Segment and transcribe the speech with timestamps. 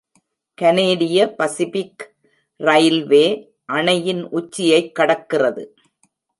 [0.61, 2.15] கனேடிய Pacific
[2.57, 3.53] railway
[3.65, 5.65] அணையின் உச்சியைக் கடக்கிறது.